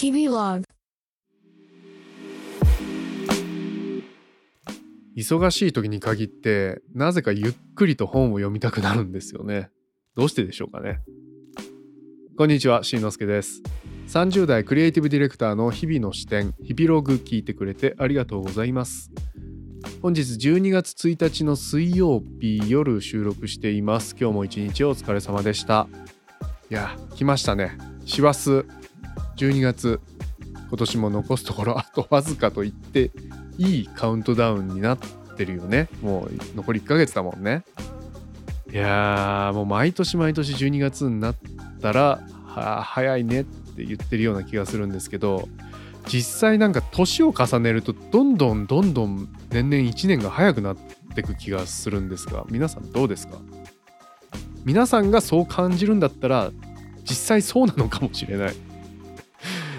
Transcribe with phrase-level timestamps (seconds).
[0.00, 0.64] 日々ログ
[5.16, 9.70] 忙しい時に限ってなぜかゆっくりと本を読みたくなるんですよね。
[10.14, 11.00] どうしてでしょうかね。
[12.36, 13.60] こんにちはしんのすけです。
[14.06, 19.10] 30代クリエイティブディレクターの日々の視点日々ログ聞いてくれてありがとうございます。
[20.00, 24.14] 本日12月1日の水曜日夜収録しています。
[24.16, 25.88] 今日も一日お疲れ様でした。
[26.70, 27.76] いや来ましたね。
[28.04, 28.77] 師走。
[29.36, 30.00] 12月
[30.68, 33.10] 今年も残すところ あとわずかと言って
[33.58, 34.98] いいカウントダウンになっ
[35.36, 35.88] てるよね。
[36.02, 37.64] もう残り1ヶ月だもんね。
[38.72, 41.36] いやーもう毎年毎年12月になっ
[41.80, 42.20] たら
[42.82, 45.48] 早いねって言ってるような気がするんですけど
[46.06, 50.76] 実際なんか年を重ねるとどんどんどんどん年々1年が早くなっ
[51.14, 53.38] てく気がするんですが皆さんどうですか？
[54.64, 56.50] 皆さんがそう感じるんだったら
[57.08, 58.54] 実際そうなのかもしれない。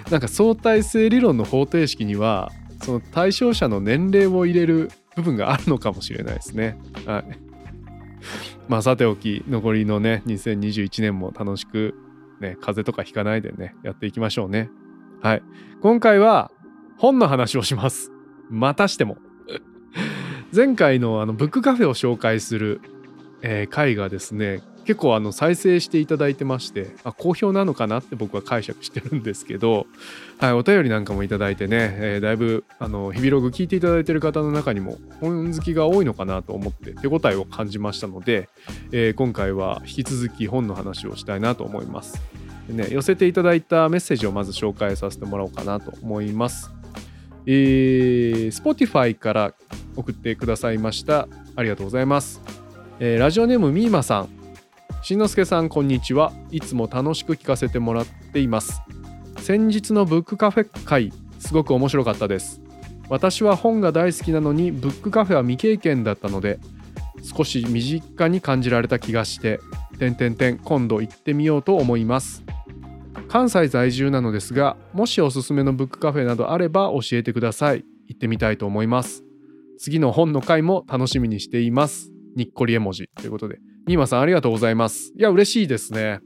[0.09, 6.77] なんか相対性理論の方程式にはその対象者の年齢を入れる部分があるのかもしれないですね。
[7.05, 7.39] はい。
[8.67, 11.95] まあさておき残りのね2021年も楽しく
[12.39, 14.69] ね風邪とかひかないでねやっていきましょうね。
[15.21, 15.43] はい。
[15.81, 16.51] 今回は
[16.97, 18.11] 本の話をします。
[18.49, 19.17] またしても。
[20.55, 22.81] 前回のあのブックカフェを紹介する、
[23.41, 29.85] えー回がですね結構あの再生していただいてましてあ好評なのかなって僕は解釈してるんですけど、
[30.39, 38.49] はい、お便りなんかもいただいてね、えーだいぶあの日々ログ聞いていただいてる方の中にも本好きが多いのかなと思って手応えを感じましたので、
[38.91, 42.19] えー今回は引き続き本の話をしたいなと思います。
[42.67, 46.71] でね、寄せていただいたメッセージをまず紹介させてもらおうかなと思います。
[47.45, 49.53] えー、Spotify から
[49.95, 51.27] 送ってくださいました。
[51.55, 52.41] ありがとうございます。
[52.99, 54.38] えーラジオネームみーまさん。
[55.01, 56.33] しんのすけさん、こんにちは。
[56.51, 58.81] いつも楽しく聞かせてもらっています。
[59.37, 62.61] 先日のブックカフェ会、すごく面白かったです。
[63.07, 66.59] 私は本が大好きなのに、ブックカフェは未経験だったので、
[67.23, 69.61] 少し身近に感じられた気がして、
[69.99, 72.43] 点々点今度行ってみようと思います。
[73.29, 77.85] 関西在住なのですが、もしおすすめのブックカフェなどあれば教えてください。
[78.07, 79.23] 行ってみたいと思います。
[79.77, 82.11] 次の本の回も楽しみにしています。
[82.35, 83.59] にっこり絵文字ということで。
[83.89, 85.13] ミーマさんありがとうございます。
[85.17, 86.01] いや、嬉しいですね。
[86.01, 86.19] や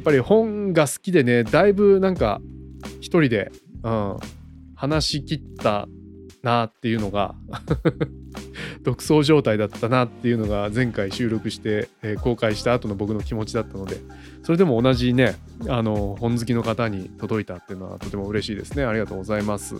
[0.00, 2.40] っぱり本が好きでね、だいぶなんか
[2.98, 3.52] 一人で、
[3.84, 4.16] うん、
[4.74, 5.86] 話し切った
[6.42, 7.36] なっていうのが
[8.82, 13.98] 独走状態だったなっていうのが前回収録して、えー公開した後の僕の気持ちだったので
[14.42, 15.36] それでも同じね
[15.68, 19.76] あの本好きの方に届いたっていうのはとても嬉しいですねありがとうございます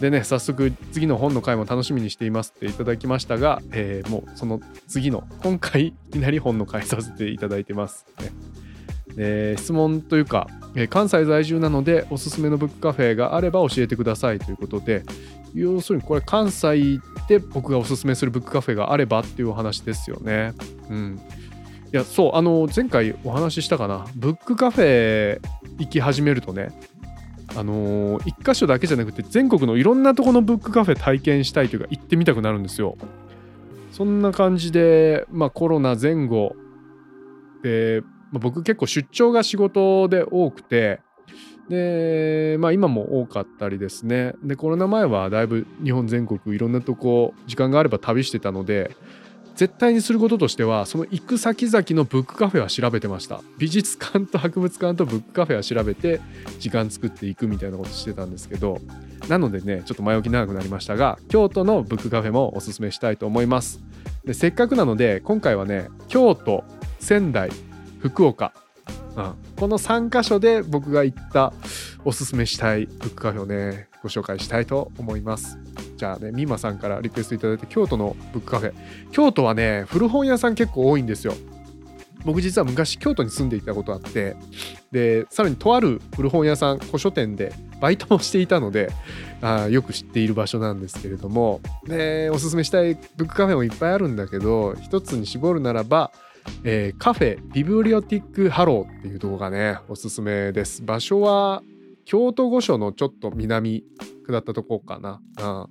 [0.00, 8.30] でね早速次の本の回も楽しみにしていますっていただきましたが、えーもうその次の今回いきなり本の回させていただいてます、ね
[9.16, 10.46] で質問というか、
[10.76, 15.02] えー関西在住なのでおすすめのブックカフェがあれば教えてくださいということで
[15.52, 20.52] 要するにこれ関西で僕がおすすめするブックカフェがあればっていうお話ですよね。
[20.88, 21.20] うん。
[21.92, 25.40] いやそうあの前回お話ししたかなブックカフェ
[25.78, 26.70] 行き始めるとね
[27.56, 32.96] あのー一箇所だけじゃなくて全国のいろんなとこのブックカフェ体験したいというか行ってみたくなるんですよ。
[33.92, 36.54] そんな感じで、まあ、コロナ前後
[37.62, 41.00] で、まあ、僕結構出張が仕事で多くて
[41.68, 48.96] で、まあ、今も多かったりですねでコロナ前はだいぶ日本全国いろんなとこ時間があれば旅してたので
[49.60, 53.42] 絶対にすることとしてはその行く先々のブックカフェは調べてました。
[53.58, 56.22] 美術館と博物館とブックカフェは調べて
[56.58, 58.78] 時間作っていくみたいなことしてたんですけど
[59.28, 63.82] なのでねちょっと前置き長くなりましたが京都のブックカフェもおすすめしたいと思います。
[64.24, 66.64] でせっかくなので今回はね京都
[66.98, 67.50] 仙台
[67.98, 68.54] 福岡、
[69.14, 71.52] うん、この3カ所で僕が行った
[72.06, 75.58] おすすめしたいブックカフェをねご紹介したいと思います。
[76.00, 78.72] じゃあねミーマさんからリクエストいただいて京都のブックカフェ。
[79.12, 81.34] 京都はね古本屋さん結構多いんですよ。
[82.24, 84.34] 僕実は昔京都に住んでいたことあって
[84.92, 87.52] でさらにとある古本屋さん古書店で
[87.82, 88.90] バイトもしていたので
[89.42, 96.12] あよく知っている場所なんですけれどもでおすすめしたいブックカフェもいっぱいあるんだけど一つに絞るならば、
[96.64, 100.82] えーカフェビブリオティックハローっていうとこがねおすすめです。
[100.82, 101.62] 場所は
[102.04, 103.84] 京都御所のちょっと南
[104.26, 105.66] 下ったとこかな、うん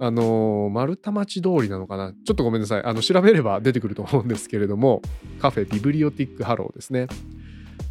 [0.00, 2.12] あのー丸太町通りなのかな。
[2.12, 2.84] ちょっとごめんなさい。
[2.84, 5.02] あの調べれば出てくると思うんですけれども
[5.40, 7.06] カフェビブリオティックハローですね。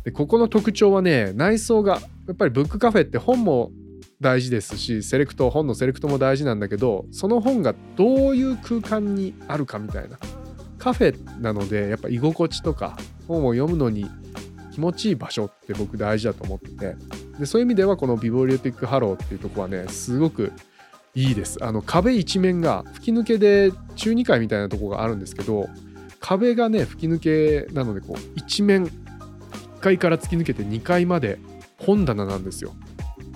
[0.04, 3.72] でここの特徴はね内装がやっぱりブックカフェって本も
[4.20, 10.18] 大事ですしセレクト本のセレクトも大事なんだけどその本がどういう空間にあるかみたいな。
[10.78, 12.98] カフェなのでやっぱ居心地とか
[13.30, 14.06] 本を読むのに
[14.74, 16.96] 気持ちいい場所って僕大事だと思ってて。
[17.40, 20.52] でそういう意味ではこのビブリオティックハローっていうとこはねすごく
[21.16, 21.64] いいです。
[21.64, 25.70] あの壁一面が吹き抜けで中2階みたいなとこがあるんですけど
[26.20, 27.20] 壁がね吹き抜
[27.68, 28.92] けなのでこう一面1
[29.80, 31.40] 階から突き抜けて2階まで
[31.78, 32.74] 本棚なんですよ。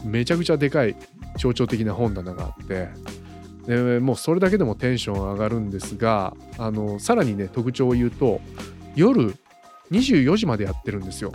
[0.04, 0.96] めちゃくちゃでかい
[1.38, 2.90] 象徴的な本棚があって。
[3.68, 8.40] でもうそれだけでもテンション上がるんですがあのさらにね特徴を言うと
[8.96, 9.36] 夜
[9.92, 11.32] 24時までやってるんですよ。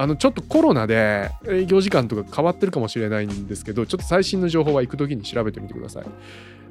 [0.00, 6.04] あのちょっとコロナで営業時間とか変わってるかもしれないんですけどちょっと最新の情報は行く時に調べてみてください。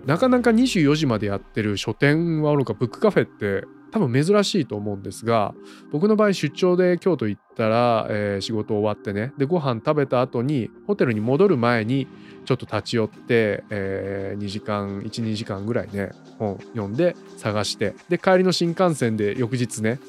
[0.05, 5.53] なかなか24時までやってる書店はおろかブックカフェって多分珍しいと思うんですが
[5.91, 12.07] 僕の場合出張で京都行ったら、えー、仕事終わってねでご飯食べた後にホテルに戻る前に
[12.45, 19.99] ちょっと立ち寄って、えー、2時間12時間ぐらいね本読んで探してで帰りの新幹線で翌日ね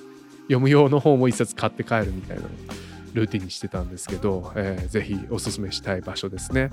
[0.48, 2.44] 読む用の本を一冊買って帰るみたいな
[3.14, 6.70] ルーティンにしてたんですけど、えー、ぜひおすすめしたい場所ですね。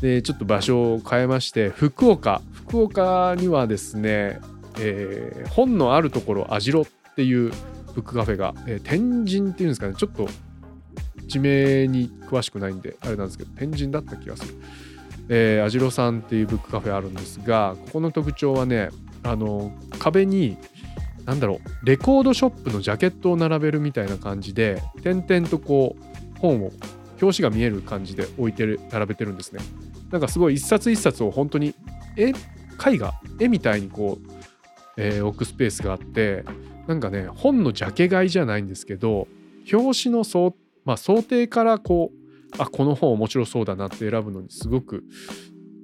[0.00, 4.38] でちょっと場所を変えまして福岡福岡にはですね、
[4.78, 7.50] えー、本のあるところ網代っていう
[7.94, 10.28] ブックカフェが、えー、天神っていうんですかねちょっと
[11.26, 14.54] 地名に詳しくないんであれなんですけど天神だった気がする。
[15.30, 18.88] えー、網代さんっていうブックカフェあるんですがここの特徴はね
[19.22, 20.56] あの壁に
[21.28, 26.72] なんだろうレコードショップのジャケットを並べるみたいな感じで点々とこう本を
[27.20, 29.60] 表紙が見える感じで置いてる並べてるんですね。
[30.10, 31.74] なんかすごい一冊一冊を本当に
[32.16, 32.34] 絵絵
[32.96, 34.32] 画絵みたいにこう、
[34.96, 36.46] えー、置くスペースがあって
[36.86, 39.28] なんかね本のジャケ買いじゃないんですけど
[39.70, 42.18] 表紙の想,、まあ、想定からこう
[42.56, 45.04] あこの本面白そうだなって選ぶのにすごく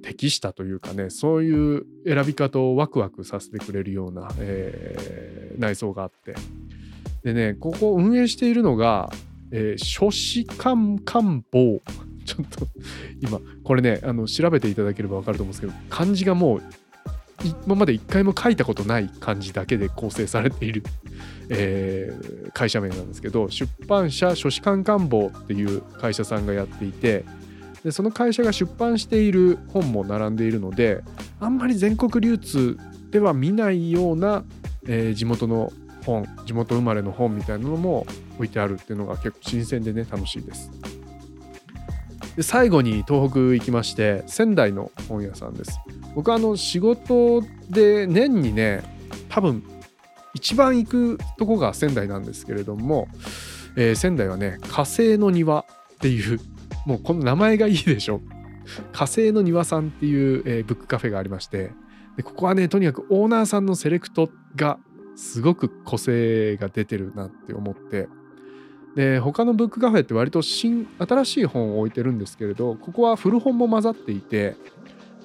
[0.05, 6.35] 適したというかねそういう選び方をワクワクさせてくれるような、えー、内装があって。
[7.23, 9.11] でねここ運営しているのが、
[9.51, 11.81] えー、書士官官房
[12.23, 12.67] ちょっと
[13.19, 16.63] 今これねあの調べていただければ分かると思うんですけど漢字がもう
[17.65, 20.83] 今まで一回も書いたことない漢字だけで構成されている、
[21.49, 27.25] えー、会社名なんですけど出版社書士官官房っていう会社さんがやっていて
[27.85, 31.03] でその会社が出版している本も並んでいるので
[31.39, 32.79] あんまり全国流通
[33.11, 34.43] では見ないような、
[34.87, 35.71] えー、地元の
[36.03, 40.71] 本地元生まれの本みたいなのも置いてあるっていうのが結構新鮮でね楽しいです。
[42.35, 45.79] で最後に東北行きまして仙台の本屋さんです。
[46.15, 48.83] 僕あの仕事で年にね
[49.29, 49.63] 多分
[50.33, 53.07] 一番行くとこが仙台なんですけれども、
[53.75, 55.65] えー、仙台はね火星の庭っ
[55.99, 56.39] ていう
[56.85, 58.21] もうこの名前がいいでしょ。
[58.91, 61.71] 火星の庭さんっていう、えー、ブックカフェがありまして。
[62.17, 64.79] でここはねとにかくオーナーさんのセレクトが
[65.15, 68.07] すごく個性が出てるなって思って。
[68.95, 74.55] で他のブックカフェって割と新新しい本を置いてるんですけれどここは古本も混ざっていて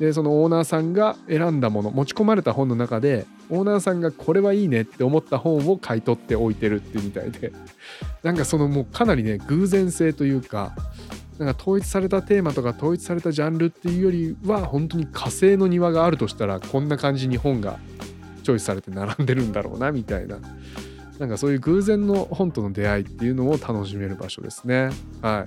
[0.01, 7.53] でそのオーナーさんが選んだもの持ち込まれた本の中でオーナーさんがこれはいいねって思った本を買い取って置いてるってみたいで。
[8.23, 10.75] なんかそのもうかなりね偶然性というか
[11.40, 17.78] なんか統一されたテーマとか統一されたジャンルっていうよりは本当に火星の庭があるとしたらこんな感じに本が
[18.42, 20.37] チョイスされて並んでるんだろうなみたいな。
[21.19, 24.90] なんかそういう偶然の本との出会いっていうのを楽しめる場所ですね。
[25.22, 25.46] は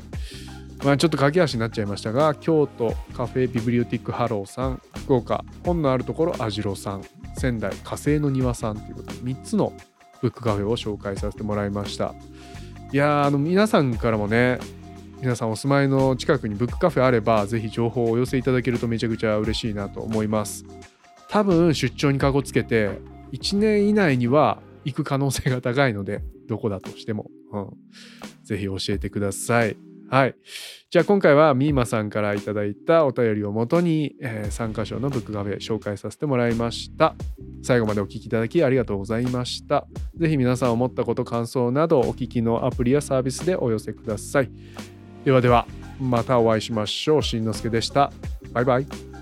[0.82, 0.86] い。
[0.86, 7.04] まあちょっと駆け足になっちゃいましたが京都カフェビブリオティックハローさん福岡本のあるところ網代さん
[7.38, 9.72] 仙台火星の庭さんということで3つの
[10.22, 12.16] ブックカフェを紹介させてもらいました。
[12.92, 14.60] いやあの皆さんからもね
[15.24, 20.66] 皆さんお住まいの近くにブックカフェあればぜひ情報をお寄せいただけるとめちゃくちゃ嬉しいなと思います。
[21.30, 23.00] 多分出張にかこつけて
[23.32, 27.70] 1年以内には行く可能性が高いのでどこだとしても、うん、
[28.44, 29.78] ぜひ教えてください。
[30.10, 30.36] はい。
[30.92, 37.16] じゃあ今回はミーマさんから頂いたお便りをもとに、えー、3箇所のブックカフェ紹介させてもらいました。
[37.64, 39.88] 最後までお聴きいただきありがとうございました。
[40.18, 44.52] ぜひ皆さん思ったこと感想などお聞きのアプリやサービスでお寄せください。
[45.24, 45.68] ではでは
[46.00, 47.24] またお会いしましょう。
[47.24, 48.12] しんのすけでした。
[48.52, 49.13] バイバイ。